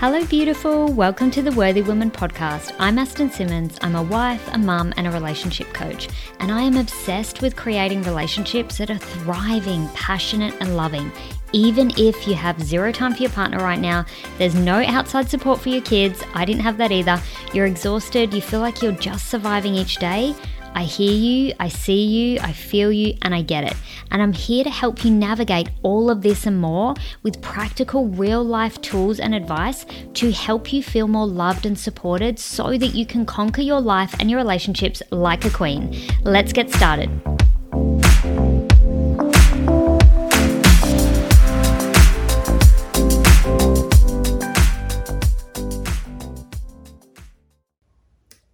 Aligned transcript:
Hello, 0.00 0.24
beautiful. 0.26 0.92
Welcome 0.92 1.28
to 1.32 1.42
the 1.42 1.50
Worthy 1.50 1.82
Woman 1.82 2.08
podcast. 2.08 2.72
I'm 2.78 3.00
Aston 3.00 3.32
Simmonds. 3.32 3.80
I'm 3.82 3.96
a 3.96 4.02
wife, 4.04 4.48
a 4.52 4.56
mum, 4.56 4.94
and 4.96 5.08
a 5.08 5.10
relationship 5.10 5.66
coach. 5.74 6.08
And 6.38 6.52
I 6.52 6.62
am 6.62 6.76
obsessed 6.76 7.42
with 7.42 7.56
creating 7.56 8.04
relationships 8.04 8.78
that 8.78 8.90
are 8.90 8.96
thriving, 8.98 9.88
passionate, 9.94 10.54
and 10.60 10.76
loving. 10.76 11.10
Even 11.52 11.90
if 11.96 12.28
you 12.28 12.34
have 12.34 12.62
zero 12.62 12.92
time 12.92 13.12
for 13.12 13.22
your 13.22 13.32
partner 13.32 13.58
right 13.58 13.80
now, 13.80 14.06
there's 14.38 14.54
no 14.54 14.84
outside 14.84 15.28
support 15.28 15.58
for 15.60 15.70
your 15.70 15.82
kids. 15.82 16.22
I 16.32 16.44
didn't 16.44 16.62
have 16.62 16.76
that 16.76 16.92
either. 16.92 17.20
You're 17.52 17.66
exhausted, 17.66 18.32
you 18.32 18.40
feel 18.40 18.60
like 18.60 18.80
you're 18.80 18.92
just 18.92 19.28
surviving 19.28 19.74
each 19.74 19.96
day. 19.96 20.32
I 20.78 20.84
hear 20.84 21.10
you, 21.10 21.54
I 21.58 21.66
see 21.66 22.04
you, 22.04 22.38
I 22.40 22.52
feel 22.52 22.92
you, 22.92 23.18
and 23.22 23.34
I 23.34 23.42
get 23.42 23.64
it. 23.64 23.74
And 24.12 24.22
I'm 24.22 24.32
here 24.32 24.62
to 24.62 24.70
help 24.70 25.04
you 25.04 25.10
navigate 25.10 25.70
all 25.82 26.08
of 26.08 26.22
this 26.22 26.46
and 26.46 26.60
more 26.60 26.94
with 27.24 27.42
practical, 27.42 28.06
real 28.06 28.44
life 28.44 28.80
tools 28.80 29.18
and 29.18 29.34
advice 29.34 29.84
to 30.14 30.30
help 30.30 30.72
you 30.72 30.84
feel 30.84 31.08
more 31.08 31.26
loved 31.26 31.66
and 31.66 31.76
supported 31.76 32.38
so 32.38 32.78
that 32.78 32.94
you 32.94 33.04
can 33.06 33.26
conquer 33.26 33.60
your 33.60 33.80
life 33.80 34.14
and 34.20 34.30
your 34.30 34.38
relationships 34.38 35.02
like 35.10 35.44
a 35.44 35.50
queen. 35.50 35.98
Let's 36.22 36.52
get 36.52 36.72
started. 36.72 37.10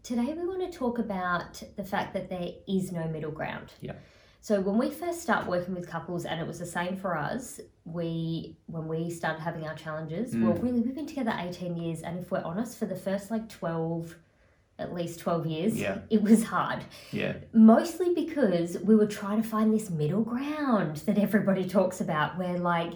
Today, 0.04 0.34
we 0.38 0.46
want 0.46 0.60
to 0.70 0.78
talk 0.78 0.98
about 0.98 1.62
the 1.76 1.82
fact 1.82 2.12
that 2.12 2.28
there 2.28 2.50
is 2.68 2.92
no 2.92 3.08
middle 3.08 3.30
ground. 3.32 3.72
Yeah. 3.80 3.94
So 4.42 4.60
when 4.60 4.76
we 4.76 4.90
first 4.90 5.22
start 5.22 5.46
working 5.46 5.74
with 5.74 5.88
couples, 5.88 6.26
and 6.26 6.38
it 6.38 6.46
was 6.46 6.58
the 6.58 6.66
same 6.66 6.98
for 6.98 7.16
us, 7.16 7.58
we 7.86 8.58
when 8.66 8.86
we 8.86 9.08
started 9.08 9.40
having 9.40 9.66
our 9.66 9.74
challenges. 9.74 10.36
Well, 10.36 10.52
Mm. 10.52 10.62
really, 10.62 10.80
we've 10.82 10.94
been 10.94 11.06
together 11.06 11.34
eighteen 11.38 11.74
years, 11.78 12.02
and 12.02 12.18
if 12.18 12.30
we're 12.30 12.42
honest, 12.44 12.76
for 12.76 12.84
the 12.84 12.94
first 12.94 13.30
like 13.30 13.48
twelve, 13.48 14.14
at 14.78 14.92
least 14.92 15.20
twelve 15.20 15.46
years, 15.46 15.80
Yeah. 15.80 16.00
it 16.10 16.22
was 16.22 16.44
hard. 16.44 16.84
Yeah. 17.10 17.36
Mostly 17.54 18.12
because 18.14 18.78
we 18.80 18.94
were 18.96 19.06
trying 19.06 19.40
to 19.40 19.48
find 19.48 19.72
this 19.72 19.88
middle 19.88 20.22
ground 20.22 20.98
that 21.06 21.16
everybody 21.16 21.64
talks 21.66 22.02
about, 22.02 22.36
where 22.36 22.58
like 22.58 22.92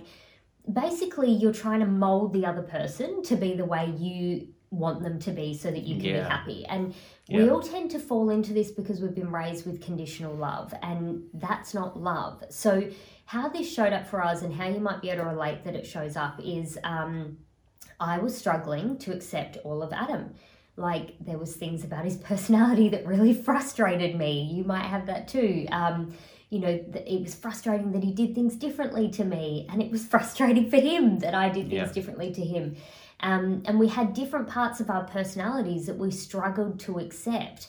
basically 0.70 1.30
you're 1.30 1.54
trying 1.54 1.80
to 1.80 1.86
mold 1.86 2.34
the 2.34 2.44
other 2.44 2.60
person 2.60 3.22
to 3.22 3.34
be 3.36 3.54
the 3.54 3.64
way 3.64 3.86
you 3.96 4.48
want 4.70 5.02
them 5.02 5.18
to 5.18 5.30
be 5.30 5.54
so 5.54 5.70
that 5.70 5.84
you 5.84 5.96
can 5.96 6.04
be 6.04 6.28
happy. 6.28 6.64
And 6.66 6.94
we 7.28 7.48
all 7.50 7.60
tend 7.62 7.90
to 7.92 7.98
fall 7.98 8.30
into 8.30 8.52
this 8.52 8.70
because 8.70 9.00
we've 9.00 9.14
been 9.14 9.30
raised 9.30 9.66
with 9.66 9.82
conditional 9.82 10.34
love, 10.34 10.72
and 10.82 11.24
that's 11.34 11.74
not 11.74 12.00
love. 12.00 12.44
So, 12.50 12.90
how 13.26 13.48
this 13.48 13.70
showed 13.70 13.92
up 13.92 14.06
for 14.06 14.24
us 14.24 14.40
and 14.42 14.54
how 14.54 14.68
you 14.68 14.80
might 14.80 15.02
be 15.02 15.10
able 15.10 15.24
to 15.24 15.30
relate 15.30 15.64
that 15.64 15.74
it 15.74 15.86
shows 15.86 16.16
up 16.16 16.40
is 16.42 16.78
um, 16.84 17.36
I 18.00 18.18
was 18.18 18.36
struggling 18.36 18.96
to 18.98 19.12
accept 19.12 19.58
all 19.64 19.82
of 19.82 19.92
Adam. 19.92 20.34
Like, 20.76 21.16
there 21.20 21.36
was 21.36 21.54
things 21.54 21.84
about 21.84 22.04
his 22.04 22.16
personality 22.30 22.88
that 22.90 23.06
really 23.06 23.34
frustrated 23.34 24.16
me. 24.16 24.42
You 24.42 24.64
might 24.64 24.86
have 24.86 25.06
that 25.06 25.28
too. 25.28 25.66
Um, 25.70 26.14
you 26.50 26.60
know, 26.60 26.68
it 26.68 27.20
was 27.20 27.34
frustrating 27.34 27.92
that 27.92 28.02
he 28.02 28.12
did 28.12 28.34
things 28.34 28.56
differently 28.56 29.08
to 29.10 29.24
me, 29.24 29.66
and 29.70 29.82
it 29.82 29.90
was 29.90 30.04
frustrating 30.14 30.70
for 30.70 30.76
him 30.76 31.18
that 31.20 31.34
I 31.34 31.48
did 31.48 31.68
things 31.68 31.72
Yeah. 31.88 31.92
differently 31.92 32.32
to 32.32 32.40
him. 32.44 32.76
Um, 33.20 33.62
and 33.66 33.78
we 33.78 33.88
had 33.88 34.14
different 34.14 34.48
parts 34.48 34.80
of 34.80 34.90
our 34.90 35.04
personalities 35.04 35.86
that 35.86 35.98
we 35.98 36.10
struggled 36.10 36.78
to 36.80 36.98
accept. 36.98 37.68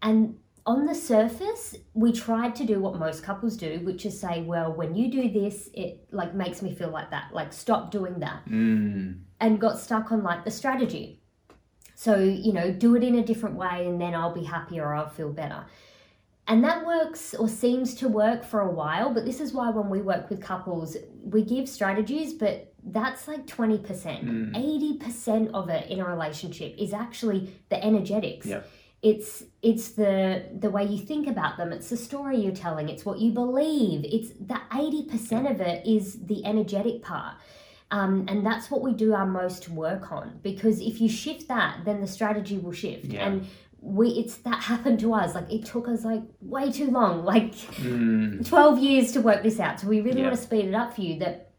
And 0.00 0.38
on 0.64 0.84
the 0.86 0.94
surface, 0.94 1.74
we 1.94 2.12
tried 2.12 2.54
to 2.56 2.64
do 2.64 2.80
what 2.80 2.96
most 2.96 3.22
couples 3.22 3.56
do, 3.56 3.80
which 3.84 4.06
is 4.06 4.18
say, 4.18 4.42
well, 4.42 4.72
when 4.72 4.94
you 4.94 5.10
do 5.10 5.30
this, 5.30 5.70
it 5.74 6.06
like 6.12 6.34
makes 6.34 6.62
me 6.62 6.72
feel 6.74 6.90
like 6.90 7.10
that. 7.10 7.32
Like 7.32 7.52
stop 7.52 7.90
doing 7.90 8.20
that. 8.20 8.44
Mm. 8.48 9.20
And 9.40 9.60
got 9.60 9.78
stuck 9.78 10.12
on 10.12 10.22
like 10.22 10.44
the 10.44 10.50
strategy. 10.50 11.20
So, 11.94 12.16
you 12.18 12.52
know, 12.52 12.70
do 12.72 12.94
it 12.94 13.02
in 13.02 13.16
a 13.16 13.24
different 13.24 13.56
way 13.56 13.86
and 13.86 14.00
then 14.00 14.14
I'll 14.14 14.34
be 14.34 14.44
happier 14.44 14.84
or 14.84 14.94
I'll 14.94 15.08
feel 15.08 15.32
better. 15.32 15.64
And 16.48 16.62
that 16.62 16.86
works 16.86 17.34
or 17.34 17.48
seems 17.48 17.94
to 17.96 18.08
work 18.08 18.44
for 18.44 18.60
a 18.60 18.70
while, 18.70 19.12
but 19.12 19.24
this 19.24 19.40
is 19.40 19.52
why 19.52 19.70
when 19.70 19.90
we 19.90 20.00
work 20.00 20.30
with 20.30 20.40
couples, 20.40 20.96
we 21.24 21.42
give 21.42 21.68
strategies, 21.68 22.34
but 22.34 22.72
that's 22.84 23.26
like 23.26 23.46
20%. 23.46 23.80
Mm. 23.82 25.00
80% 25.00 25.50
of 25.52 25.68
it 25.68 25.90
in 25.90 25.98
a 25.98 26.04
relationship 26.04 26.76
is 26.78 26.92
actually 26.92 27.52
the 27.68 27.84
energetics. 27.84 28.46
Yeah. 28.46 28.60
It's 29.02 29.44
it's 29.60 29.90
the 29.90 30.46
the 30.58 30.70
way 30.70 30.84
you 30.84 30.98
think 30.98 31.28
about 31.28 31.58
them, 31.58 31.70
it's 31.72 31.90
the 31.90 31.96
story 31.96 32.38
you're 32.38 32.54
telling, 32.54 32.88
it's 32.88 33.04
what 33.04 33.18
you 33.18 33.30
believe. 33.30 34.04
It's 34.04 34.32
that 34.40 34.68
80% 34.70 35.50
of 35.50 35.60
it 35.60 35.86
is 35.86 36.26
the 36.26 36.44
energetic 36.44 37.02
part. 37.02 37.36
Um, 37.92 38.24
and 38.26 38.44
that's 38.44 38.68
what 38.68 38.82
we 38.82 38.94
do 38.94 39.14
our 39.14 39.26
most 39.26 39.68
work 39.68 40.10
on 40.10 40.40
because 40.42 40.80
if 40.80 41.00
you 41.00 41.08
shift 41.08 41.46
that, 41.48 41.84
then 41.84 42.00
the 42.00 42.06
strategy 42.06 42.58
will 42.58 42.72
shift. 42.72 43.06
Yeah. 43.06 43.28
And 43.28 43.46
we 43.80 44.08
it's 44.10 44.36
that 44.38 44.62
happened 44.64 44.98
to 45.00 45.14
us. 45.14 45.34
Like 45.34 45.50
it 45.52 45.64
took 45.64 45.88
us 45.88 46.04
like 46.04 46.22
way 46.40 46.72
too 46.72 46.90
long, 46.90 47.24
like 47.32 47.52
Mm. 47.54 48.46
12 48.46 48.78
years 48.78 49.12
to 49.12 49.20
work 49.20 49.42
this 49.42 49.60
out. 49.60 49.80
So 49.80 49.88
we 49.88 50.00
really 50.00 50.20
Yeah. 50.20 50.28
want 50.28 50.36
to 50.36 50.42
speed 50.42 50.64
it 50.66 50.74
up 50.74 50.94
for 50.94 51.02
you 51.02 51.18
that 51.20 51.50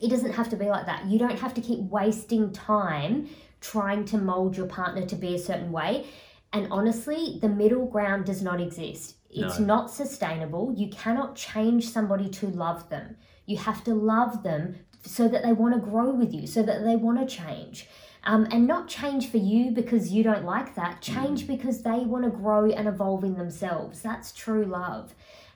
it 0.00 0.08
doesn't 0.08 0.32
have 0.32 0.48
to 0.50 0.56
be 0.56 0.66
like 0.66 0.86
that. 0.86 1.06
You 1.06 1.18
don't 1.18 1.38
have 1.38 1.54
to 1.54 1.60
keep 1.60 1.80
wasting 1.80 2.52
time 2.52 3.28
trying 3.60 4.04
to 4.06 4.18
mold 4.18 4.56
your 4.56 4.66
partner 4.66 5.06
to 5.06 5.14
be 5.14 5.34
a 5.34 5.38
certain 5.38 5.70
way. 5.72 6.06
And 6.52 6.66
honestly, 6.70 7.38
the 7.40 7.48
middle 7.48 7.86
ground 7.86 8.26
does 8.26 8.42
not 8.42 8.60
exist. 8.60 9.16
It's 9.30 9.58
No. 9.58 9.64
not 9.66 9.90
sustainable. 9.90 10.74
You 10.76 10.88
cannot 10.88 11.36
change 11.36 11.88
somebody 11.88 12.28
to 12.30 12.48
love 12.48 12.88
them. 12.90 13.16
You 13.46 13.56
have 13.58 13.82
to 13.84 13.94
love 13.94 14.42
them 14.42 14.74
so 15.04 15.28
that 15.28 15.42
they 15.42 15.52
want 15.52 15.74
to 15.74 15.80
grow 15.80 16.10
with 16.10 16.34
you, 16.34 16.46
so 16.46 16.62
that 16.62 16.84
they 16.84 16.96
want 16.96 17.18
to 17.20 17.26
change. 17.26 17.88
Um, 18.24 18.46
and 18.52 18.68
not 18.68 18.86
change 18.86 19.30
for 19.30 19.38
you 19.38 19.72
because 19.72 20.12
you 20.12 20.22
don't 20.22 20.44
like 20.44 20.76
that. 20.76 21.00
Change 21.00 21.48
because 21.48 21.82
they 21.82 21.98
want 21.98 22.24
to 22.24 22.30
grow 22.30 22.70
and 22.70 22.86
evolve 22.86 23.24
in 23.24 23.34
themselves. 23.34 24.00
That's 24.00 24.30
true 24.30 24.64
love. 24.64 25.12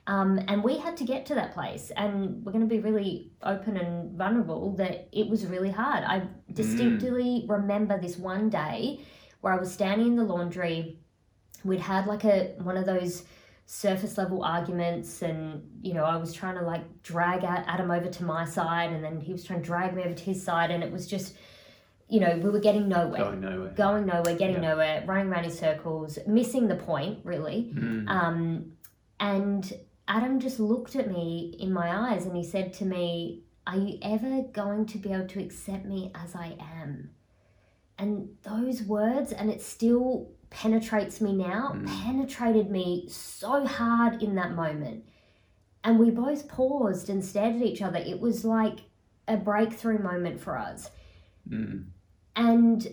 Um, 0.07 0.39
and 0.47 0.63
we 0.63 0.77
had 0.77 0.95
to 0.97 1.03
get 1.03 1.25
to 1.27 1.35
that 1.35 1.53
place. 1.53 1.91
And 1.95 2.43
we're 2.43 2.53
going 2.53 2.67
to 2.67 2.73
be 2.73 2.79
really 2.79 3.31
open 3.43 3.77
and 3.77 4.17
vulnerable 4.17 4.73
that 4.77 5.09
it 5.11 5.29
was 5.29 5.45
really 5.45 5.71
hard. 5.71 6.03
I 6.03 6.23
distinctly 6.53 7.45
remember 7.47 7.99
this 7.99 8.17
one 8.17 8.49
day 8.49 9.01
where 9.41 9.53
I 9.53 9.57
was 9.57 9.71
standing 9.71 10.07
in 10.07 10.15
the 10.15 10.23
laundry. 10.23 10.99
We'd 11.63 11.81
had 11.81 12.07
like 12.07 12.23
a 12.23 12.53
one 12.59 12.77
of 12.77 12.85
those 12.85 13.23
surface 13.69 14.17
level 14.17 14.43
arguments 14.43 15.21
and 15.21 15.61
you 15.81 15.93
know 15.93 16.05
I 16.05 16.15
was 16.15 16.31
trying 16.31 16.55
to 16.55 16.61
like 16.61 17.03
drag 17.03 17.43
Adam 17.43 17.91
over 17.91 18.07
to 18.07 18.23
my 18.23 18.45
side 18.45 18.93
and 18.93 19.03
then 19.03 19.19
he 19.19 19.33
was 19.33 19.43
trying 19.43 19.61
to 19.61 19.65
drag 19.65 19.93
me 19.93 20.03
over 20.03 20.13
to 20.13 20.23
his 20.23 20.41
side 20.41 20.71
and 20.71 20.81
it 20.81 20.89
was 20.89 21.05
just 21.05 21.35
you 22.09 22.19
know 22.19 22.37
we 22.37 22.49
were 22.49 22.59
getting 22.59 22.87
nowhere 22.87 23.19
Going 23.23 23.41
nowhere. 23.41 23.69
going 23.75 24.05
nowhere 24.05 24.35
getting 24.35 24.61
Yeah. 24.63 24.69
nowhere 24.69 25.03
running 25.05 25.27
around 25.31 25.45
in 25.45 25.51
circles 25.51 26.17
missing 26.27 26.67
the 26.67 26.75
point 26.75 27.19
really 27.25 27.71
Mm. 27.75 28.07
um, 28.09 28.71
and 29.19 29.73
Adam 30.07 30.39
just 30.39 30.59
looked 30.59 30.95
at 30.95 31.09
me 31.11 31.55
in 31.59 31.73
my 31.73 32.11
eyes 32.11 32.25
and 32.25 32.35
he 32.35 32.43
said 32.43 32.71
to 32.73 32.85
me, 32.85 33.43
Are 33.65 33.75
you 33.77 33.97
ever 34.01 34.43
going 34.53 34.85
to 34.85 34.97
be 34.97 35.11
able 35.11 35.27
to 35.27 35.41
accept 35.43 35.83
me 35.85 36.09
as 36.15 36.33
I 36.33 36.55
am? 36.81 37.09
And 37.99 38.29
those 38.43 38.81
words, 38.83 39.33
and 39.33 39.49
it 39.49 39.61
still 39.61 40.29
penetrates 40.49 41.19
me 41.19 41.33
now, 41.35 41.73
Mm. 41.75 41.87
penetrated 42.05 42.71
me 42.71 43.09
so 43.09 43.65
hard 43.65 44.23
in 44.23 44.35
that 44.35 44.53
moment. 44.55 45.03
And 45.83 45.99
we 45.99 46.09
both 46.11 46.47
paused 46.47 47.09
and 47.09 47.25
stared 47.25 47.57
at 47.57 47.61
each 47.61 47.81
other. 47.81 47.97
It 47.99 48.21
was 48.21 48.45
like 48.45 48.79
a 49.27 49.35
breakthrough 49.35 50.01
moment 50.01 50.39
for 50.39 50.57
us. 50.57 50.89
Mm. 51.49 51.87
And 52.37 52.87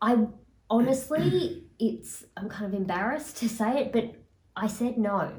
I 0.00 0.26
honestly, 0.70 1.64
it's, 1.78 2.24
I'm 2.36 2.48
kind 2.48 2.72
of 2.72 2.80
embarrassed 2.80 3.36
to 3.38 3.48
say 3.48 3.78
it, 3.80 3.92
but 3.92 4.14
I 4.56 4.68
said 4.68 4.96
no. 4.96 5.32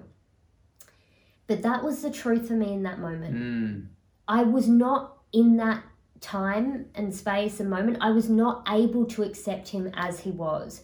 But 1.48 1.64
that 1.64 1.84
was 1.84 2.02
the 2.02 2.12
truth 2.12 2.48
for 2.48 2.54
me 2.54 2.74
in 2.74 2.84
that 2.84 3.00
moment. 3.00 3.36
Mm. 3.36 3.88
I 4.28 4.44
was 4.44 4.68
not 4.68 5.18
in 5.34 5.58
that 5.58 5.84
time 6.20 6.86
and 6.94 7.16
space 7.16 7.60
and 7.60 7.70
moment, 7.70 7.98
I 8.00 8.12
was 8.12 8.30
not 8.30 8.66
able 8.70 9.06
to 9.06 9.24
accept 9.24 9.70
him 9.70 9.90
as 9.96 10.20
he 10.20 10.32
was. 10.32 10.84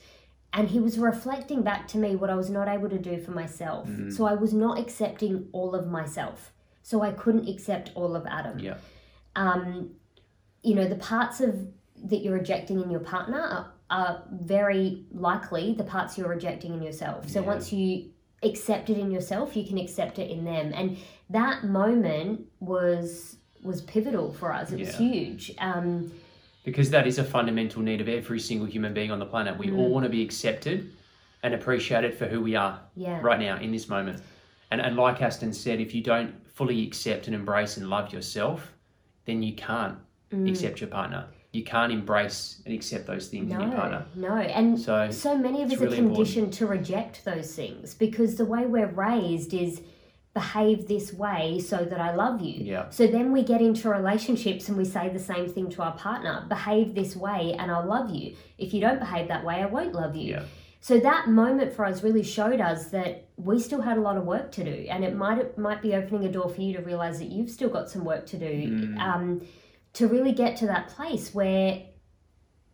And 0.52 0.70
he 0.70 0.80
was 0.80 0.98
reflecting 0.98 1.62
back 1.62 1.88
to 1.90 1.98
me 1.98 2.16
what 2.16 2.30
I 2.30 2.36
was 2.36 2.50
not 2.50 2.68
able 2.68 2.90
to 2.90 2.98
do 2.98 3.22
for 3.22 3.32
myself. 3.32 3.88
Mm. 3.88 4.12
So 4.12 4.26
I 4.26 4.34
was 4.34 4.54
not 4.54 4.80
accepting 4.80 5.50
all 5.52 5.76
of 5.76 5.88
myself. 5.88 6.52
So 6.82 7.02
I 7.04 7.12
couldn't 7.12 7.48
accept 7.48 7.92
all 7.96 8.16
of 8.16 8.26
Adam 8.26 8.60
Yeah. 8.60 8.78
um, 9.36 9.92
you 10.64 10.74
know, 10.74 10.88
the 10.88 10.96
parts 10.96 11.40
of 11.42 11.68
that 12.06 12.18
you're 12.24 12.34
rejecting 12.34 12.82
in 12.82 12.90
your 12.90 13.00
partner 13.00 13.40
are, 13.42 13.72
are 13.90 14.24
very 14.32 15.06
likely 15.12 15.74
the 15.74 15.84
parts 15.84 16.18
you're 16.18 16.30
rejecting 16.30 16.74
in 16.74 16.82
yourself. 16.82 17.30
So 17.30 17.42
Yeah. 17.42 17.48
once 17.48 17.74
you 17.74 18.10
accept 18.44 18.90
it 18.90 18.98
in 18.98 19.12
yourself, 19.12 19.56
you 19.56 19.66
can 19.66 19.78
accept 19.78 20.20
it 20.20 20.30
in 20.30 20.44
them. 20.46 20.72
And 20.74 20.98
that 21.30 21.64
moment 21.66 22.42
was 22.60 23.36
was 23.64 23.82
pivotal 23.82 24.32
for 24.32 24.54
us. 24.54 24.72
It 24.72 24.80
was 24.80 24.96
huge. 24.96 25.52
Um, 25.58 26.12
Because 26.64 26.92
that 26.92 27.08
is 27.08 27.18
a 27.18 27.24
fundamental 27.24 27.82
need 27.82 28.00
of 28.02 28.08
every 28.08 28.40
single 28.40 28.68
human 28.68 28.94
being 28.94 29.10
on 29.12 29.20
the 29.20 29.26
planet. 29.26 29.58
We 29.58 29.68
Mm. 29.68 29.78
all 29.80 29.90
want 29.90 30.04
to 30.04 30.10
be 30.10 30.22
accepted 30.22 30.92
and 31.44 31.54
appreciated 31.54 32.14
for 32.14 32.28
who 32.28 32.40
we 32.42 32.56
are 32.56 32.80
yeah. 32.96 33.20
right 33.22 33.40
now 33.40 33.58
in 33.60 33.72
this 33.72 33.90
moment. 33.90 34.22
And, 34.70 34.80
and 34.80 34.96
like 34.96 35.22
Aston 35.22 35.54
said, 35.54 35.80
if 35.82 35.96
you 35.96 36.02
don't 36.04 36.34
fully 36.54 36.86
accept 36.86 37.26
and 37.28 37.36
embrace 37.36 37.78
and 37.78 37.90
love 37.90 38.14
yourself, 38.14 38.74
then 39.26 39.42
you 39.42 39.54
can't 39.54 39.98
Mm. 40.32 40.50
accept 40.50 40.80
your 40.82 40.90
partner. 40.90 41.26
You 41.54 41.64
can't 41.64 41.92
embrace 41.92 42.62
and 42.66 42.74
accept 42.76 43.08
those 43.08 43.28
things 43.30 43.52
in 43.52 43.60
your 43.60 43.70
No, 43.70 43.76
partner. 43.76 44.06
no. 44.16 44.36
And 44.36 44.80
So 44.80 45.10
so 45.12 45.38
many 45.38 45.62
of 45.64 45.68
us 45.68 45.74
it's 45.74 45.82
are 45.82 45.86
really 45.86 45.98
important. 46.00 46.16
conditioned 46.28 46.54
to 46.54 46.68
reject 46.68 47.26
those 47.26 47.56
things 47.56 47.94
because 47.94 48.36
the 48.36 48.46
way 48.46 48.66
we're 48.66 48.88
raised 48.88 49.54
is 49.54 49.82
behave 50.34 50.88
this 50.88 51.12
way 51.14 51.60
so 51.60 51.78
that 51.78 52.00
I 52.00 52.14
love 52.14 52.42
you. 52.42 52.64
yeah, 52.64 52.90
So 52.90 53.08
then 53.08 53.32
we 53.32 53.42
get 53.44 53.60
into 53.60 53.90
relationships 53.90 54.68
and 54.70 54.78
we 54.78 54.86
say 54.86 55.10
the 55.10 55.18
same 55.20 55.48
thing 55.52 55.70
to 55.72 55.82
our 55.82 55.94
partner 55.98 56.46
behave 56.48 56.94
this 56.94 57.16
way 57.16 57.56
and 57.58 57.72
I'll 57.72 57.88
love 57.88 58.12
you. 58.12 58.36
If 58.60 58.72
you 58.74 58.80
don't 58.82 59.00
behave 59.00 59.30
that 59.30 59.44
way, 59.44 59.56
I 59.56 59.66
won't 59.66 59.94
love 59.94 60.16
you. 60.16 60.34
yeah, 60.34 60.44
So 60.80 61.00
that 61.00 61.28
moment 61.30 61.74
for 61.74 61.86
us 61.86 62.04
really 62.04 62.22
showed 62.24 62.62
us 62.62 62.90
that 62.90 63.24
we 63.38 63.60
still 63.60 63.82
had 63.82 63.98
a 63.98 64.02
lot 64.02 64.18
of 64.18 64.26
work 64.26 64.52
to 64.54 64.64
do, 64.64 64.86
and 64.90 65.04
it 65.04 65.16
might 65.16 65.38
it 65.40 65.58
might 65.58 65.82
be 65.82 65.96
opening 65.96 66.26
a 66.26 66.32
door 66.32 66.50
for 66.50 66.62
you 66.62 66.74
to 66.78 66.82
realize 66.84 67.18
that 67.20 67.30
you've 67.32 67.50
still 67.50 67.70
got 67.70 67.90
some 67.90 68.04
work 68.04 68.26
to 68.28 68.38
do 68.38 68.46
Mm. 68.46 69.00
um, 69.00 69.42
to 69.98 70.08
really 70.08 70.32
get 70.32 70.58
to 70.58 70.68
that 70.68 70.90
place 70.90 71.34
where 71.34 71.82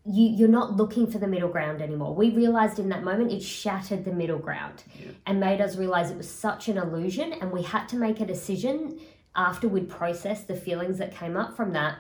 you 0.06 0.26
you're 0.38 0.50
not 0.50 0.76
looking 0.76 1.10
for 1.10 1.18
the 1.18 1.28
middle 1.28 1.48
ground 1.50 1.82
anymore. 1.82 2.14
We 2.14 2.30
realized 2.32 2.80
in 2.80 2.90
that 2.90 3.04
moment 3.04 3.32
it 3.32 3.42
shattered 3.42 4.04
the 4.04 4.12
middle 4.12 4.40
ground 4.40 4.84
Yeah. 5.00 5.12
and 5.26 5.40
made 5.40 5.62
us 5.62 5.78
realize 5.78 6.12
it 6.12 6.18
was 6.18 6.30
such 6.30 6.68
an 6.68 6.78
illusion, 6.78 7.32
and 7.34 7.52
we 7.52 7.64
had 7.64 7.88
to 7.90 7.96
make 7.96 8.20
a 8.20 8.26
decision 8.26 9.00
after 9.36 9.68
we'd 9.68 9.90
processed 9.90 10.48
the 10.48 10.56
feelings 10.56 10.98
that 10.98 11.16
came 11.16 11.38
up 11.38 11.56
from 11.56 11.72
that. 11.74 11.96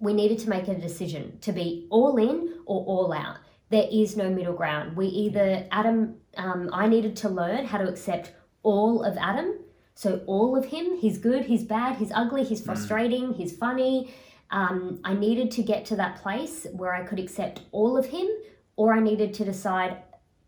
We 0.00 0.12
needed 0.12 0.38
to 0.40 0.48
make 0.50 0.66
a 0.68 0.74
decision 0.74 1.38
to 1.40 1.52
be 1.52 1.86
all 1.90 2.16
in 2.16 2.54
or 2.66 2.84
all 2.84 3.12
out 3.12 3.36
there 3.72 3.88
is 3.90 4.16
no 4.18 4.28
middle 4.28 4.52
ground. 4.52 4.96
We 4.96 5.06
either, 5.06 5.66
Adam, 5.70 6.16
um, 6.36 6.68
I 6.74 6.86
needed 6.88 7.16
to 7.16 7.30
learn 7.30 7.64
how 7.64 7.78
to 7.78 7.88
accept 7.88 8.32
all 8.62 9.02
of 9.02 9.16
Adam. 9.16 9.54
So, 9.94 10.22
all 10.26 10.56
of 10.56 10.66
him, 10.66 10.96
he's 10.98 11.16
good, 11.18 11.46
he's 11.46 11.64
bad, 11.64 11.96
he's 11.96 12.12
ugly, 12.12 12.44
he's 12.44 12.60
frustrating, 12.62 13.32
he's 13.32 13.56
funny. 13.56 14.12
Um, 14.52 15.00
I 15.02 15.14
needed 15.14 15.50
to 15.52 15.62
get 15.62 15.84
to 15.86 15.96
that 15.96 16.16
place 16.22 16.66
where 16.72 16.92
I 16.94 17.02
could 17.04 17.18
accept 17.18 17.62
all 17.72 17.96
of 17.96 18.06
him, 18.06 18.28
or 18.76 18.92
I 18.92 19.00
needed 19.00 19.32
to 19.34 19.44
decide 19.44 19.96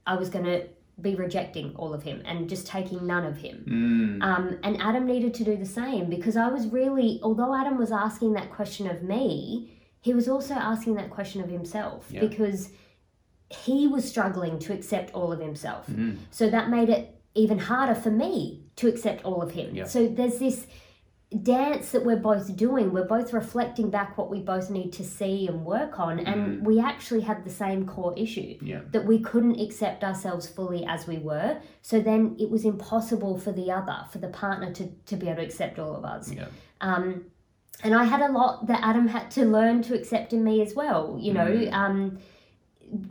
I 0.07 0.17
was 0.17 0.29
going 0.29 0.45
to 0.45 0.67
be 1.01 1.15
rejecting 1.17 1.75
all 1.75 1.93
of 1.93 2.03
him 2.05 2.23
and 2.25 2.49
just 2.49 2.67
taking 2.67 3.07
none 3.07 3.25
of 3.25 3.37
him. 3.39 3.65
mm, 3.67 4.23
Um, 4.23 4.59
and 4.63 4.81
Adam 4.81 5.07
needed 5.07 5.35
to 5.35 5.45
do 5.45 5.57
the 5.57 5.67
same 5.67 6.09
because 6.09 6.37
I 6.37 6.49
was 6.49 6.69
really, 6.69 7.19
although 7.23 7.53
Adam 7.55 7.77
was 7.79 7.91
asking 7.91 8.35
that 8.35 8.53
question 8.53 8.89
of 8.89 9.03
me, 9.03 9.71
he 10.01 10.13
was 10.15 10.29
also 10.29 10.55
asking 10.55 10.95
that 10.97 11.11
question 11.11 11.41
of 11.43 11.49
himself 11.51 12.07
Yeah. 12.11 12.21
because 12.21 12.71
he 13.51 13.89
was 13.89 14.09
struggling 14.09 14.59
to 14.61 14.73
accept 14.73 15.13
all 15.15 15.33
of 15.33 15.41
himself. 15.41 15.87
mm, 15.89 16.17
So 16.31 16.49
that 16.51 16.71
made 16.71 16.91
it 16.91 17.21
even 17.35 17.59
harder 17.59 17.95
for 17.95 18.11
me 18.11 18.63
to 18.77 18.87
accept 18.87 19.25
all 19.25 19.43
of 19.43 19.51
him. 19.53 19.75
Yeah. 19.75 19.85
So 19.85 20.07
there's 20.07 20.39
this 20.39 20.67
dance 21.43 21.91
that 21.93 22.05
we're 22.05 22.17
both 22.17 22.55
doing. 22.57 22.93
We're 22.93 23.07
both 23.07 23.33
reflecting 23.33 23.91
back 23.91 24.17
what 24.17 24.31
we 24.31 24.41
both 24.41 24.71
need 24.71 24.93
to 24.95 25.05
see 25.05 25.47
and 25.49 25.65
work 25.65 25.99
on. 25.99 26.21
And 26.21 26.65
we 26.65 26.79
actually 26.81 27.23
had 27.23 27.45
the 27.45 27.51
same 27.51 27.87
core 27.87 28.15
issue 28.17 28.57
yeah, 28.63 28.81
that 28.93 29.05
we 29.05 29.19
couldn't 29.19 29.59
accept 29.61 30.05
ourselves 30.05 30.49
fully 30.49 30.87
as 30.87 31.07
we 31.07 31.19
were. 31.19 31.59
So 31.83 32.01
then 32.01 32.37
it 32.39 32.51
was 32.51 32.65
impossible 32.65 33.39
for 33.39 33.53
the 33.53 33.73
other, 33.73 34.05
for 34.11 34.19
the 34.19 34.29
partner 34.29 34.73
to, 34.75 34.87
to 35.07 35.17
be 35.17 35.27
able 35.29 35.37
to 35.39 35.43
accept 35.45 35.79
all 35.79 35.97
of 35.97 36.05
us. 36.05 36.31
yeah, 36.33 36.47
Um, 36.81 37.25
and 37.83 37.95
I 37.95 38.05
had 38.05 38.21
a 38.21 38.31
lot 38.31 38.67
that 38.69 38.81
Adam 38.83 39.09
had 39.09 39.31
to 39.33 39.45
learn 39.45 39.83
to 39.83 39.95
accept 39.95 40.33
in 40.33 40.45
me 40.45 40.63
as 40.63 40.75
well. 40.75 41.19
You 41.21 41.33
know, 41.35 41.47
Mm. 41.47 41.73
um, 41.73 42.19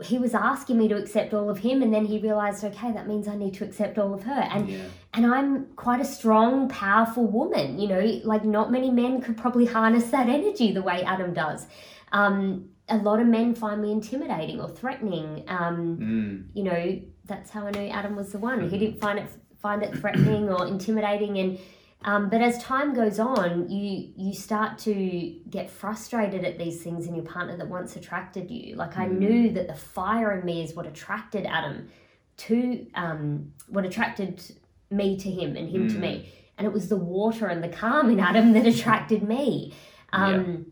he 0.02 0.18
was 0.18 0.34
asking 0.34 0.78
me 0.78 0.88
to 0.88 0.96
accept 0.96 1.34
all 1.34 1.50
of 1.50 1.58
him, 1.58 1.82
and 1.82 1.92
then 1.92 2.06
he 2.06 2.18
realized, 2.18 2.64
okay, 2.64 2.92
that 2.92 3.06
means 3.06 3.28
I 3.28 3.36
need 3.36 3.54
to 3.54 3.64
accept 3.64 3.98
all 3.98 4.14
of 4.14 4.22
her. 4.22 4.32
And 4.54 4.68
yeah, 4.68 4.84
and 5.14 5.26
I'm 5.26 5.66
quite 5.76 6.00
a 6.00 6.04
strong, 6.04 6.68
powerful 6.68 7.26
woman. 7.26 7.78
You 7.78 7.88
know, 7.88 8.20
like 8.24 8.44
not 8.44 8.72
many 8.72 8.90
men 8.90 9.20
could 9.20 9.36
probably 9.36 9.64
harness 9.64 10.10
that 10.10 10.28
energy 10.28 10.72
the 10.72 10.82
way 10.82 11.02
Adam 11.04 11.32
does. 11.32 11.66
Um, 12.12 12.70
a 12.88 12.96
lot 12.96 13.20
of 13.20 13.26
men 13.26 13.54
find 13.54 13.80
me 13.80 13.92
intimidating 13.92 14.60
or 14.60 14.68
threatening. 14.68 15.44
Um, 15.48 15.98
mm, 15.98 16.56
you 16.56 16.64
know, 16.64 17.00
that's 17.24 17.50
how 17.50 17.66
I 17.66 17.70
knew 17.70 17.88
Adam 17.88 18.16
was 18.16 18.32
the 18.32 18.38
one. 18.38 18.68
He 18.68 18.78
didn't 18.78 19.00
find 19.00 19.18
it 19.18 19.28
find 19.62 19.82
it 19.82 19.96
threatening 19.96 20.50
or 20.50 20.66
intimidating, 20.66 21.38
and 21.38 21.58
um, 22.04 22.28
but 22.28 22.42
as 22.42 22.62
time 22.62 22.92
goes 22.92 23.18
on, 23.18 23.70
you 23.70 24.12
you 24.16 24.34
start 24.34 24.78
to 24.80 25.40
get 25.48 25.70
frustrated 25.70 26.44
at 26.44 26.58
these 26.58 26.82
things 26.82 27.06
in 27.06 27.14
your 27.14 27.24
partner 27.24 27.56
that 27.56 27.68
once 27.68 27.96
attracted 27.96 28.50
you. 28.50 28.76
Like 28.76 28.98
I 28.98 29.06
knew 29.06 29.50
that 29.52 29.68
the 29.68 29.74
fire 29.74 30.38
in 30.38 30.44
me 30.44 30.62
is 30.62 30.74
what 30.74 30.86
attracted 30.86 31.46
Adam 31.46 31.88
to 32.36 32.86
um, 32.94 33.52
what 33.68 33.86
attracted 33.86 34.42
me 34.90 35.16
to 35.18 35.30
him 35.30 35.56
and 35.56 35.68
him 35.68 35.88
to 35.88 35.98
me, 35.98 36.28
and 36.58 36.66
it 36.66 36.72
was 36.72 36.88
the 36.88 36.96
water 36.96 37.46
and 37.46 37.62
the 37.62 37.68
calm 37.68 38.10
in 38.10 38.20
Adam 38.20 38.52
that 38.56 38.66
attracted 38.66 39.22
me. 39.22 39.72
Um, 40.12 40.66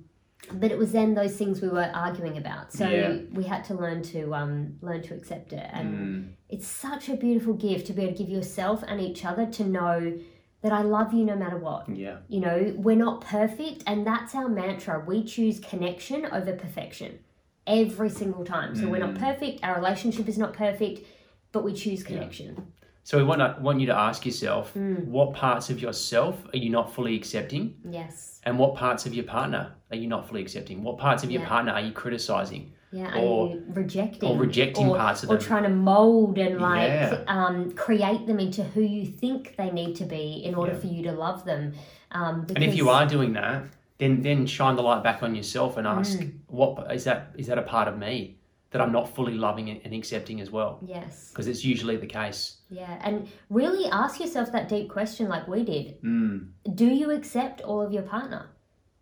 But 0.52 0.72
it 0.72 0.78
was 0.78 0.90
then 0.90 1.14
those 1.14 1.36
things 1.36 1.62
we 1.62 1.68
were 1.68 1.88
arguing 1.94 2.36
about. 2.36 2.72
So 2.72 2.88
Yeah. 2.88 3.16
we 3.32 3.44
had 3.44 3.62
to 3.66 3.74
learn 3.74 4.02
to 4.14 4.34
um, 4.34 4.76
learn 4.80 5.00
to 5.02 5.14
accept 5.14 5.52
it, 5.52 5.66
and 5.72 5.88
mm, 5.94 6.28
it's 6.48 6.66
such 6.66 7.08
a 7.08 7.16
beautiful 7.16 7.54
gift 7.54 7.86
to 7.86 7.92
be 7.92 8.02
able 8.02 8.12
to 8.12 8.18
give 8.18 8.28
yourself 8.28 8.82
and 8.88 9.00
each 9.00 9.24
other 9.24 9.46
to 9.46 9.64
know 9.64 10.18
that 10.62 10.72
I 10.72 10.82
love 10.82 11.12
you 11.14 11.24
no 11.24 11.36
matter 11.36 11.56
what. 11.58 11.88
yeah, 11.88 12.18
You 12.28 12.40
know, 12.40 12.74
we're 12.76 12.96
not 12.96 13.20
perfect, 13.20 13.82
and 13.86 14.04
that's 14.06 14.34
our 14.34 14.48
mantra. 14.48 15.02
We 15.06 15.22
choose 15.24 15.58
connection 15.60 16.26
over 16.26 16.52
perfection 16.52 17.20
every 17.66 18.10
single 18.10 18.44
time. 18.44 18.74
So 18.76 18.88
we're 18.88 18.98
not 19.06 19.14
perfect, 19.14 19.62
our 19.64 19.76
relationship 19.76 20.28
is 20.28 20.38
not 20.38 20.52
perfect, 20.54 21.06
but 21.52 21.62
we 21.64 21.72
choose 21.72 22.02
connection. 22.02 22.72
So 23.04 23.18
we 23.18 23.24
want 23.24 23.40
to, 23.40 23.56
want 23.60 23.80
you 23.80 23.86
to 23.88 23.96
ask 23.96 24.24
yourself, 24.24 24.72
Mm. 24.74 25.06
what 25.06 25.32
parts 25.34 25.70
of 25.70 25.80
yourself 25.82 26.44
are 26.54 26.56
you 26.56 26.70
not 26.70 26.94
fully 26.94 27.16
accepting, 27.16 27.74
Yes. 27.90 28.40
and 28.44 28.58
what 28.58 28.76
parts 28.76 29.06
of 29.06 29.14
your 29.14 29.24
partner 29.24 29.72
are 29.90 29.96
you 29.96 30.06
not 30.06 30.28
fully 30.28 30.40
accepting? 30.40 30.84
What 30.84 30.98
parts 30.98 31.24
of 31.24 31.30
your 31.30 31.42
Yeah. 31.42 31.48
partner 31.48 31.72
are 31.72 31.80
you 31.80 31.92
criticizing? 31.92 32.72
Yeah, 32.92 33.18
Or- 33.18 33.48
are 33.48 33.50
you 33.54 33.62
rejecting 33.72 34.28
or 34.30 34.36
rejecting 34.38 34.88
or, 34.90 34.96
parts 34.96 35.22
of 35.24 35.30
or 35.30 35.34
them. 35.34 35.42
Or 35.42 35.46
trying 35.46 35.62
to 35.64 35.70
mold 35.70 36.38
and 36.38 36.60
like 36.60 36.88
Yeah. 36.88 37.22
um, 37.26 37.72
create 37.72 38.26
them 38.26 38.38
into 38.38 38.62
who 38.62 38.82
you 38.82 39.06
think 39.06 39.56
they 39.56 39.70
need 39.70 39.96
to 39.96 40.04
be 40.04 40.44
in 40.44 40.54
order 40.54 40.72
Yeah. 40.74 40.78
for 40.78 40.86
you 40.88 41.02
to 41.04 41.12
love 41.12 41.44
them. 41.44 41.72
Um, 42.12 42.46
And 42.54 42.62
if 42.62 42.76
you 42.76 42.88
are 42.90 43.06
doing 43.06 43.32
that, 43.32 43.64
then 43.98 44.22
then 44.22 44.46
shine 44.46 44.76
the 44.76 44.82
light 44.82 45.02
back 45.02 45.22
on 45.22 45.34
yourself 45.34 45.76
and 45.76 45.86
ask, 45.86 46.18
Mm. 46.20 46.32
what 46.48 46.92
is 46.94 47.04
that? 47.04 47.30
Is 47.36 47.46
that 47.48 47.58
a 47.58 47.62
part 47.62 47.88
of 47.88 47.98
me 47.98 48.36
that 48.72 48.80
I'm 48.82 48.92
not 48.92 49.14
fully 49.14 49.34
loving 49.34 49.68
and 49.70 49.94
accepting 49.94 50.40
as 50.40 50.50
well? 50.50 50.78
yes, 50.86 51.28
Because 51.30 51.46
it's 51.46 51.64
usually 51.64 51.96
the 51.96 52.06
case. 52.06 52.56
yeah, 52.70 52.98
and 53.04 53.28
really 53.50 53.86
ask 53.90 54.18
yourself 54.20 54.50
that 54.52 54.68
deep 54.68 54.88
question, 54.90 55.28
like 55.28 55.46
we 55.48 55.62
did: 55.64 56.00
Mm, 56.02 56.48
Do 56.74 56.86
you 56.86 57.10
accept 57.10 57.60
all 57.62 57.80
of 57.82 57.92
your 57.92 58.02
partner? 58.02 58.46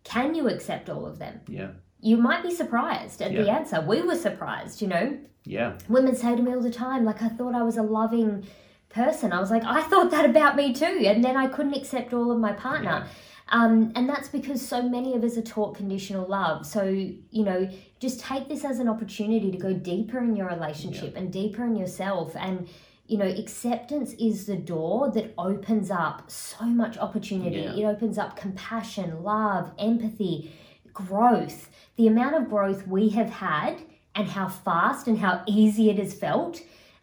Can 0.03 0.35
you 0.35 0.47
accept 0.49 0.89
all 0.89 1.05
of 1.05 1.19
them? 1.19 1.41
yeah, 1.47 1.71
You 1.99 2.17
might 2.17 2.43
be 2.43 2.53
surprised 2.53 3.21
at 3.21 3.31
the 3.31 3.49
answer. 3.49 3.81
We 3.81 4.01
were 4.01 4.15
surprised, 4.15 4.81
you 4.81 4.87
know. 4.87 5.17
yeah, 5.45 5.77
women 5.89 6.15
say 6.15 6.35
to 6.35 6.41
me 6.41 6.53
all 6.53 6.61
the 6.61 6.71
time, 6.71 7.05
like, 7.05 7.21
I 7.21 7.29
thought 7.29 7.55
I 7.55 7.63
was 7.63 7.77
a 7.77 7.83
loving 7.83 8.45
person. 8.89 9.31
I 9.31 9.39
was 9.39 9.49
like, 9.51 9.63
I 9.63 9.81
thought 9.83 10.11
that 10.11 10.25
about 10.29 10.55
me 10.55 10.73
too. 10.73 11.03
And 11.05 11.23
then 11.23 11.37
I 11.37 11.47
couldn't 11.47 11.75
accept 11.75 12.13
all 12.13 12.29
of 12.31 12.39
my 12.39 12.51
partner. 12.53 13.07
Um, 13.51 13.91
and 13.95 14.07
that's 14.07 14.29
because 14.29 14.65
so 14.65 14.81
many 14.81 15.13
of 15.13 15.23
us 15.23 15.37
are 15.37 15.41
taught 15.41 15.75
conditional 15.75 16.25
love. 16.25 16.65
So, 16.65 16.83
you 16.83 17.43
know, 17.43 17.69
just 17.99 18.21
take 18.21 18.47
this 18.47 18.63
as 18.63 18.79
an 18.79 18.87
opportunity 18.87 19.51
to 19.51 19.57
go 19.57 19.73
deeper 19.73 20.19
in 20.19 20.35
your 20.35 20.47
relationship 20.47 21.17
and 21.17 21.31
deeper 21.31 21.65
in 21.65 21.75
yourself. 21.75 22.33
And, 22.37 22.69
you 23.07 23.17
know, 23.17 23.27
acceptance 23.27 24.13
is 24.13 24.45
the 24.45 24.55
door 24.55 25.11
that 25.11 25.33
opens 25.37 25.91
up 25.91 26.31
so 26.31 26.63
much 26.65 26.97
opportunity. 26.97 27.57
Yeah. 27.57 27.75
It 27.75 27.83
opens 27.83 28.17
up 28.17 28.37
compassion, 28.37 29.21
love, 29.21 29.71
empathy, 29.77 30.53
growth. 30.93 31.69
The 31.97 32.07
amount 32.07 32.35
of 32.35 32.49
growth 32.49 32.87
we 32.87 33.09
have 33.09 33.29
had 33.29 33.81
and 34.15 34.29
how 34.29 34.47
fast 34.47 35.07
and 35.07 35.19
how 35.19 35.43
easy 35.45 35.89
it 35.89 35.97
has 35.99 36.13
felt 36.13 36.61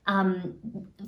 um, 0.08 0.58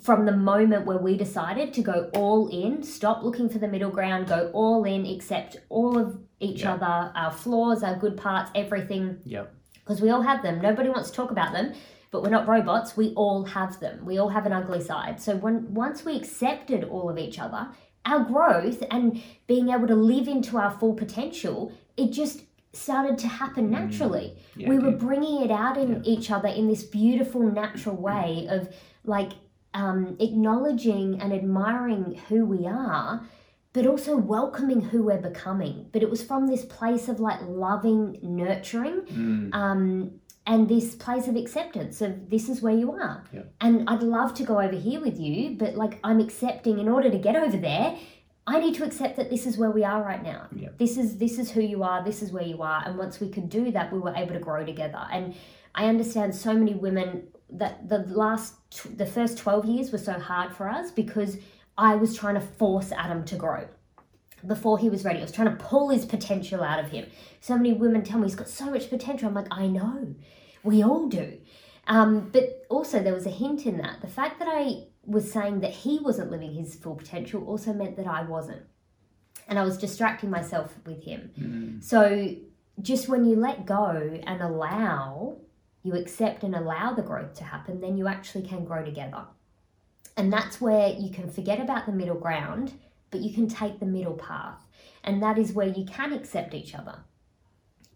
from 0.00 0.26
the 0.26 0.36
moment 0.36 0.86
where 0.86 0.98
we 0.98 1.16
decided 1.16 1.72
to 1.74 1.82
go 1.82 2.10
all 2.14 2.48
in, 2.48 2.82
stop 2.82 3.22
looking 3.24 3.48
for 3.48 3.58
the 3.58 3.66
middle 3.66 3.90
ground, 3.90 4.28
go 4.28 4.50
all 4.52 4.84
in, 4.84 5.04
accept 5.06 5.56
all 5.70 5.98
of 5.98 6.18
each 6.38 6.62
Yeah. 6.62 6.74
other, 6.74 7.12
our 7.16 7.30
flaws, 7.32 7.82
our 7.82 7.96
good 7.96 8.16
parts, 8.16 8.50
everything, 8.54 9.18
yeah, 9.24 9.44
because 9.74 10.00
we 10.00 10.10
all 10.10 10.22
have 10.22 10.42
them. 10.42 10.60
Nobody 10.60 10.88
wants 10.88 11.10
to 11.10 11.16
talk 11.16 11.30
about 11.30 11.52
them, 11.52 11.72
but 12.10 12.22
we're 12.22 12.30
not 12.30 12.46
robots. 12.46 12.96
We 12.96 13.12
all 13.14 13.44
have 13.44 13.80
them. 13.80 14.04
We 14.04 14.18
all 14.18 14.28
have 14.28 14.46
an 14.46 14.52
ugly 14.52 14.80
side. 14.82 15.20
So 15.20 15.36
when 15.36 15.72
once 15.74 16.04
we 16.04 16.16
accepted 16.16 16.84
all 16.84 17.08
of 17.10 17.18
each 17.18 17.38
other, 17.38 17.68
our 18.04 18.20
growth 18.24 18.82
and 18.90 19.22
being 19.46 19.70
able 19.70 19.86
to 19.86 19.94
live 19.94 20.28
into 20.28 20.56
our 20.58 20.70
full 20.70 20.94
potential, 20.94 21.72
it 21.96 22.12
just 22.12 22.42
started 22.72 23.18
to 23.18 23.26
happen 23.26 23.68
naturally. 23.70 24.36
yeah, 24.56 24.68
we 24.68 24.78
were 24.78 24.90
yeah. 24.90 24.96
bringing 24.96 25.42
it 25.42 25.50
out 25.50 25.76
in 25.76 26.04
each 26.06 26.30
other 26.30 26.48
in 26.48 26.68
this 26.68 26.84
beautiful, 26.84 27.42
natural 27.42 27.96
way 27.96 28.46
of 28.48 28.68
like 29.04 29.32
um, 29.74 30.16
acknowledging 30.20 31.20
and 31.20 31.32
admiring 31.32 32.20
who 32.28 32.44
we 32.44 32.66
are, 32.66 33.22
but 33.72 33.86
also 33.86 34.16
welcoming 34.16 34.80
who 34.80 35.02
we're 35.02 35.20
becoming. 35.20 35.86
But 35.92 36.02
it 36.02 36.10
was 36.10 36.22
from 36.22 36.46
this 36.46 36.64
place 36.64 37.08
of 37.08 37.20
like 37.20 37.40
loving, 37.42 38.18
nurturing, 38.22 39.02
Mm, 39.02 39.54
um, 39.54 40.20
and 40.46 40.68
this 40.68 40.94
place 40.96 41.28
of 41.28 41.36
acceptance 41.36 42.00
of 42.00 42.30
this 42.30 42.48
is 42.48 42.60
where 42.60 42.74
you 42.74 42.92
are. 42.92 43.22
Yeah. 43.32 43.42
And 43.60 43.88
I'd 43.88 44.02
love 44.02 44.34
to 44.34 44.42
go 44.42 44.60
over 44.60 44.74
here 44.74 45.00
with 45.00 45.20
you, 45.20 45.56
but 45.56 45.76
like 45.76 46.00
I'm 46.02 46.18
accepting 46.18 46.78
in 46.80 46.88
order 46.88 47.10
to 47.10 47.18
get 47.18 47.36
over 47.36 47.56
there. 47.56 47.96
I 48.46 48.58
need 48.58 48.74
to 48.76 48.84
accept 48.84 49.16
that 49.16 49.30
this 49.30 49.46
is 49.46 49.56
where 49.58 49.70
we 49.70 49.84
are 49.84 50.02
right 50.02 50.22
now. 50.22 50.48
Yeah. 50.56 50.70
This 50.76 50.96
is 50.96 51.18
this 51.18 51.38
is 51.38 51.52
who 51.52 51.60
you 51.60 51.84
are. 51.84 52.02
This 52.02 52.20
is 52.20 52.32
where 52.32 52.42
you 52.42 52.62
are. 52.62 52.82
And 52.84 52.98
once 52.98 53.20
we 53.20 53.28
could 53.28 53.48
do 53.48 53.70
that, 53.70 53.92
we 53.92 54.00
were 54.00 54.14
able 54.16 54.32
to 54.32 54.40
grow 54.40 54.64
together. 54.64 55.06
And 55.12 55.34
I 55.74 55.86
understand 55.86 56.34
so 56.34 56.54
many 56.54 56.74
women 56.74 57.28
that 57.52 57.88
the 57.88 57.98
last 57.98 58.54
the 58.96 59.06
first 59.06 59.38
12 59.38 59.64
years 59.66 59.92
were 59.92 59.98
so 59.98 60.12
hard 60.12 60.54
for 60.54 60.68
us 60.68 60.90
because 60.90 61.38
I 61.76 61.96
was 61.96 62.16
trying 62.16 62.34
to 62.34 62.40
force 62.40 62.92
Adam 62.92 63.24
to 63.24 63.36
grow 63.36 63.66
before 64.46 64.78
he 64.78 64.88
was 64.88 65.04
ready. 65.04 65.18
I 65.18 65.22
was 65.22 65.32
trying 65.32 65.56
to 65.56 65.62
pull 65.64 65.88
his 65.90 66.04
potential 66.04 66.62
out 66.62 66.82
of 66.82 66.90
him. 66.90 67.06
So 67.40 67.56
many 67.56 67.72
women 67.72 68.02
tell 68.02 68.18
me 68.18 68.26
he's 68.26 68.34
got 68.34 68.48
so 68.48 68.70
much 68.70 68.90
potential. 68.90 69.28
I'm 69.28 69.34
like, 69.34 69.48
I 69.50 69.66
know, 69.66 70.14
we 70.62 70.82
all 70.82 71.08
do. 71.08 71.38
Um, 71.86 72.30
but 72.30 72.64
also, 72.68 73.02
there 73.02 73.14
was 73.14 73.26
a 73.26 73.30
hint 73.30 73.66
in 73.66 73.78
that. 73.78 74.00
The 74.00 74.06
fact 74.06 74.38
that 74.38 74.48
I 74.48 74.84
was 75.04 75.30
saying 75.30 75.60
that 75.60 75.72
he 75.72 75.98
wasn't 75.98 76.30
living 76.30 76.54
his 76.54 76.74
full 76.74 76.94
potential 76.94 77.44
also 77.46 77.72
meant 77.72 77.96
that 77.96 78.06
I 78.06 78.22
wasn't. 78.22 78.62
And 79.48 79.58
I 79.58 79.64
was 79.64 79.76
distracting 79.76 80.30
myself 80.30 80.74
with 80.86 81.02
him. 81.02 81.30
Mm. 81.38 81.82
So, 81.82 82.36
just 82.80 83.08
when 83.08 83.24
you 83.24 83.36
let 83.36 83.66
go 83.66 84.20
and 84.24 84.40
allow, 84.40 85.38
you 85.82 85.94
accept 85.94 86.42
and 86.42 86.54
allow 86.54 86.92
the 86.92 87.02
growth 87.02 87.34
to 87.34 87.44
happen, 87.44 87.80
then 87.80 87.96
you 87.96 88.06
actually 88.06 88.46
can 88.46 88.64
grow 88.64 88.84
together. 88.84 89.24
And 90.16 90.32
that's 90.32 90.60
where 90.60 90.88
you 90.88 91.10
can 91.10 91.30
forget 91.30 91.60
about 91.60 91.86
the 91.86 91.92
middle 91.92 92.18
ground, 92.18 92.74
but 93.10 93.20
you 93.20 93.32
can 93.32 93.48
take 93.48 93.80
the 93.80 93.86
middle 93.86 94.14
path. 94.14 94.66
And 95.02 95.22
that 95.22 95.38
is 95.38 95.52
where 95.52 95.68
you 95.68 95.84
can 95.84 96.12
accept 96.12 96.54
each 96.54 96.74
other 96.74 96.98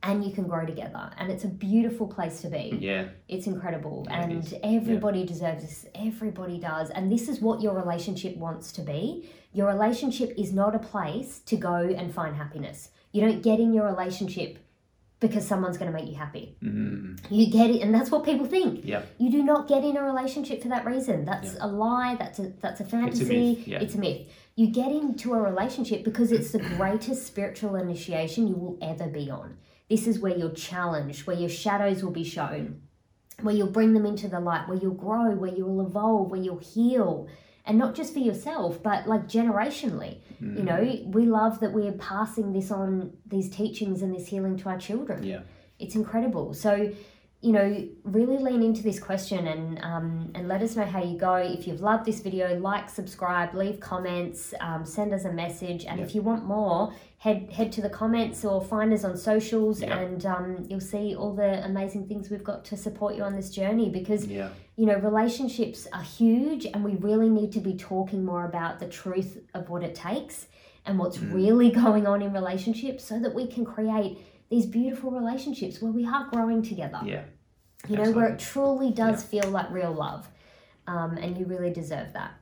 and 0.05 0.25
you 0.25 0.33
can 0.33 0.47
grow 0.47 0.67
together. 0.67 1.11
And 1.19 1.31
it's 1.31 1.45
a 1.45 1.49
beautiful 1.49 2.07
place 2.07 2.43
to 2.43 2.49
be. 2.49 2.76
Yeah. 2.81 3.07
It's 3.26 3.47
incredible. 3.47 4.07
Yeah, 4.09 4.23
and 4.23 4.45
is. 4.45 4.55
everybody 4.62 5.25
deserves 5.25 5.62
this. 5.62 5.87
Everybody 5.95 6.59
does. 6.59 6.91
And 6.91 7.11
this 7.11 7.29
is 7.29 7.41
what 7.41 7.62
your 7.62 7.75
relationship 7.75 8.37
wants 8.37 8.71
to 8.73 8.83
be. 8.83 9.31
Your 9.53 9.67
relationship 9.67 10.35
is 10.37 10.53
not 10.53 10.75
a 10.75 10.79
place 10.79 11.41
to 11.47 11.57
go 11.57 11.76
and 11.76 12.14
find 12.14 12.37
happiness. 12.37 12.91
You 13.12 13.23
don't 13.23 13.43
get 13.43 13.61
in 13.61 13.73
your 13.73 13.87
relationship 13.87 14.59
because 15.21 15.47
someone's 15.47 15.78
going 15.78 15.90
to 15.90 15.97
make 15.97 16.09
you 16.09 16.16
happy. 16.16 16.56
Mm. 16.62 17.18
You 17.30 17.50
get 17.50 17.71
it, 17.71 17.80
and 17.80 17.94
that's 17.94 18.11
what 18.11 18.25
people 18.25 18.47
think. 18.47 18.85
Yeah. 18.85 19.02
You 19.18 19.30
do 19.30 19.42
not 19.42 19.68
get 19.68 19.85
in 19.85 19.97
a 19.97 20.02
relationship 20.02 20.62
for 20.62 20.68
that 20.68 20.85
reason. 20.85 21.25
That's 21.25 21.56
a 21.61 21.66
lie. 21.66 22.16
That's 22.18 22.38
a 22.38 22.52
that's 22.61 22.80
a 22.80 22.85
fantasy. 22.85 23.54
myth, 23.54 23.68
yeah. 23.68 23.80
It's 23.80 23.94
a 23.94 23.99
myth. 23.99 24.26
You 24.56 24.68
get 24.68 24.92
into 24.92 25.33
a 25.35 25.40
relationship 25.40 26.04
because 26.04 26.30
it's 26.33 26.52
the 26.52 26.59
greatest 26.76 27.26
spiritual 27.26 27.76
initiation 27.76 28.49
you 28.49 28.54
will 28.54 28.78
ever 28.83 29.06
be 29.06 29.30
on. 29.30 29.56
This 29.88 30.06
is 30.06 30.18
where 30.18 30.37
you're 30.37 30.50
challenged, 30.50 31.26
where 31.26 31.37
your 31.37 31.49
shadows 31.49 32.02
will 32.02 32.11
be 32.11 32.25
shown, 32.25 32.83
where 33.42 33.54
you'll 33.54 33.68
bring 33.68 33.92
them 33.92 34.06
into 34.06 34.28
the 34.28 34.40
light, 34.40 34.68
where 34.68 34.78
you'll 34.78 34.94
grow, 34.94 35.30
where 35.30 35.54
you'll 35.54 35.87
evolve, 35.87 36.30
where 36.30 36.40
you'll 36.40 36.59
heal. 36.59 37.28
And 37.66 37.78
not 37.78 37.94
just 37.94 38.12
for 38.12 38.18
yourself, 38.18 38.83
but 38.83 39.06
like 39.06 39.26
generationally. 39.26 40.18
You 40.40 40.62
know, 40.62 40.76
mm. 40.76 41.12
we 41.12 41.25
love 41.25 41.61
that 41.61 41.73
we're 41.73 41.92
passing 41.92 42.52
this 42.52 42.71
on, 42.71 43.16
these 43.26 43.49
teachings 43.49 44.02
and 44.02 44.14
this 44.14 44.26
healing 44.26 44.59
to 44.59 44.68
our 44.68 44.78
children 44.78 45.23
Yeah. 45.23 45.40
it's 45.78 45.94
incredible. 45.94 46.52
So, 46.52 46.92
you 47.44 47.52
know, 47.52 47.86
really 48.04 48.38
lean 48.38 48.62
into 48.62 48.82
this 48.82 48.98
question 48.98 49.46
and 49.46 49.78
um, 49.84 50.30
and 50.34 50.48
let 50.48 50.62
us 50.62 50.76
know 50.76 50.86
how 50.86 51.02
you 51.02 51.18
go. 51.18 51.34
If 51.36 51.66
you've 51.66 51.82
loved 51.82 52.06
this 52.06 52.20
video, 52.20 52.58
like, 52.58 52.88
subscribe, 52.88 53.54
leave 53.54 53.80
comments, 53.80 54.54
um, 54.60 54.86
send 54.86 55.12
us 55.12 55.26
a 55.26 55.32
message, 55.32 55.84
and 55.84 56.00
if 56.00 56.14
you 56.14 56.22
want 56.22 56.46
more, 56.46 56.94
head 57.18 57.52
head 57.52 57.70
to 57.72 57.82
the 57.82 57.90
comments 57.90 58.46
or 58.46 58.64
find 58.64 58.94
us 58.94 59.04
on 59.04 59.14
socials, 59.18 59.82
Yeah. 59.82 59.98
and 59.98 60.24
um, 60.24 60.64
you'll 60.70 60.80
see 60.80 61.14
all 61.14 61.34
the 61.34 61.62
amazing 61.66 62.08
things 62.08 62.30
we've 62.30 62.42
got 62.52 62.64
to 62.70 62.78
support 62.78 63.14
you 63.14 63.22
on 63.22 63.34
this 63.36 63.50
journey. 63.50 63.90
Because 63.90 64.24
Yeah. 64.26 64.48
you 64.76 64.86
know, 64.86 64.96
relationships 64.96 65.86
are 65.92 66.02
huge, 66.02 66.64
and 66.64 66.82
we 66.82 66.94
really 66.94 67.28
need 67.28 67.52
to 67.52 67.60
be 67.60 67.74
talking 67.76 68.24
more 68.24 68.46
about 68.46 68.78
the 68.80 68.88
truth 68.88 69.38
of 69.52 69.68
what 69.68 69.82
it 69.82 69.94
takes 69.94 70.46
and 70.86 70.98
what's 70.98 71.18
really 71.20 71.70
going 71.84 72.06
on 72.06 72.22
in 72.22 72.32
relationships 72.32 73.04
so 73.04 73.18
that 73.18 73.34
we 73.34 73.46
can 73.46 73.66
create 73.66 74.16
these 74.50 74.66
beautiful 74.66 75.10
relationships 75.10 75.80
where 75.82 75.90
we 75.92 76.06
are 76.06 76.28
growing 76.30 76.62
together. 76.62 77.00
Yeah. 77.04 77.22
You 77.88 77.97
know, 77.97 78.11
where 78.11 78.29
it 78.29 78.38
truly 78.38 78.91
does 78.91 79.23
feel 79.23 79.49
like 79.49 79.71
real 79.71 79.93
love. 79.93 80.29
Um, 80.87 81.17
and 81.17 81.38
you 81.38 81.47
really 81.47 81.73
deserve 81.73 82.12
that. 82.12 82.33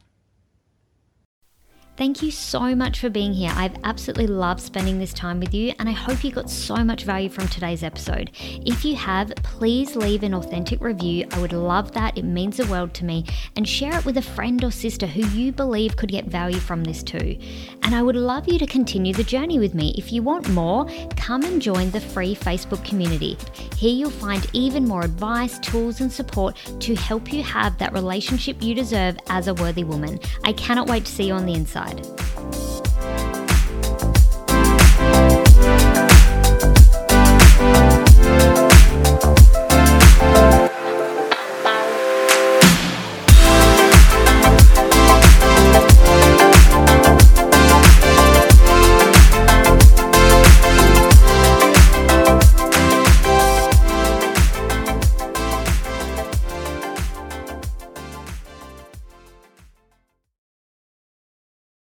Thank 1.94 2.22
you 2.22 2.30
so 2.30 2.74
much 2.74 3.00
for 3.00 3.10
being 3.10 3.34
here. 3.34 3.52
I've 3.54 3.76
absolutely 3.84 4.26
loved 4.26 4.62
spending 4.62 4.98
this 4.98 5.12
time 5.12 5.38
with 5.38 5.52
you, 5.52 5.74
and 5.78 5.90
I 5.90 5.92
hope 5.92 6.24
you 6.24 6.32
got 6.32 6.48
so 6.48 6.76
much 6.76 7.04
value 7.04 7.28
from 7.28 7.48
today's 7.48 7.82
episode. 7.82 8.30
If 8.34 8.82
you 8.82 8.96
have, 8.96 9.30
please 9.42 9.94
leave 9.94 10.22
an 10.22 10.32
authentic 10.32 10.80
review. 10.80 11.26
I 11.32 11.40
would 11.40 11.52
love 11.52 11.92
that. 11.92 12.16
It 12.16 12.24
means 12.24 12.56
the 12.56 12.66
world 12.68 12.94
to 12.94 13.04
me. 13.04 13.26
And 13.56 13.68
share 13.68 13.94
it 13.98 14.06
with 14.06 14.16
a 14.16 14.22
friend 14.22 14.64
or 14.64 14.70
sister 14.70 15.06
who 15.06 15.26
you 15.38 15.52
believe 15.52 15.98
could 15.98 16.10
get 16.10 16.24
value 16.24 16.60
from 16.60 16.82
this 16.82 17.02
too. 17.02 17.38
And 17.82 17.94
I 17.94 18.00
would 18.00 18.16
love 18.16 18.48
you 18.48 18.58
to 18.58 18.66
continue 18.66 19.12
the 19.12 19.22
journey 19.22 19.58
with 19.58 19.74
me. 19.74 19.94
If 19.98 20.12
you 20.12 20.22
want 20.22 20.48
more, 20.48 20.86
come 21.16 21.44
and 21.44 21.60
join 21.60 21.90
the 21.90 22.00
free 22.00 22.34
Facebook 22.34 22.82
community. 22.86 23.36
Here 23.76 23.92
you'll 23.92 24.10
find 24.10 24.46
even 24.54 24.86
more 24.86 25.04
advice, 25.04 25.58
tools, 25.58 26.00
and 26.00 26.10
support 26.10 26.56
to 26.80 26.94
help 26.94 27.30
you 27.30 27.42
have 27.42 27.76
that 27.76 27.92
relationship 27.92 28.62
you 28.62 28.74
deserve 28.74 29.18
as 29.28 29.46
a 29.46 29.54
worthy 29.54 29.84
woman. 29.84 30.18
I 30.42 30.54
cannot 30.54 30.88
wait 30.88 31.04
to 31.04 31.12
see 31.12 31.24
you 31.24 31.34
on 31.34 31.44
the 31.44 31.52
inside 31.52 31.81
side. 31.82 32.91